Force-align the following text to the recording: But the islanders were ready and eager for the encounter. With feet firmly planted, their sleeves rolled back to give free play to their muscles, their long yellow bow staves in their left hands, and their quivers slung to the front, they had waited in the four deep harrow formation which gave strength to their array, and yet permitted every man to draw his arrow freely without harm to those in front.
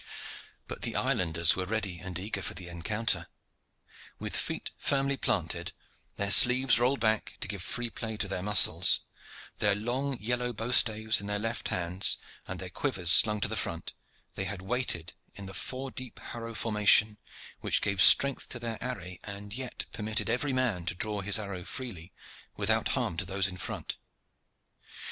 But 0.67 0.81
the 0.81 0.95
islanders 0.95 1.55
were 1.55 1.67
ready 1.67 1.99
and 1.99 2.17
eager 2.17 2.41
for 2.41 2.55
the 2.55 2.67
encounter. 2.69 3.27
With 4.17 4.35
feet 4.35 4.71
firmly 4.79 5.15
planted, 5.15 5.73
their 6.15 6.31
sleeves 6.31 6.79
rolled 6.79 6.99
back 6.99 7.37
to 7.41 7.47
give 7.47 7.61
free 7.61 7.91
play 7.91 8.17
to 8.17 8.27
their 8.27 8.41
muscles, 8.41 9.01
their 9.59 9.75
long 9.75 10.17
yellow 10.19 10.53
bow 10.53 10.71
staves 10.71 11.21
in 11.21 11.27
their 11.27 11.37
left 11.37 11.67
hands, 11.67 12.17
and 12.47 12.59
their 12.59 12.71
quivers 12.71 13.11
slung 13.11 13.41
to 13.41 13.47
the 13.47 13.55
front, 13.55 13.93
they 14.33 14.45
had 14.45 14.63
waited 14.63 15.13
in 15.35 15.45
the 15.45 15.53
four 15.53 15.91
deep 15.91 16.17
harrow 16.17 16.55
formation 16.55 17.19
which 17.59 17.79
gave 17.83 18.01
strength 18.01 18.49
to 18.49 18.57
their 18.59 18.79
array, 18.81 19.19
and 19.23 19.53
yet 19.53 19.85
permitted 19.91 20.31
every 20.31 20.51
man 20.51 20.83
to 20.87 20.95
draw 20.95 21.21
his 21.21 21.37
arrow 21.37 21.63
freely 21.63 22.11
without 22.57 22.87
harm 22.97 23.17
to 23.17 23.23
those 23.25 23.47
in 23.47 23.57
front. 23.57 23.97